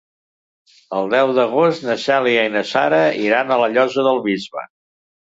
[0.99, 4.65] El deu d'agost na Cèlia i na Sara iran a la Llosa del Bisbe.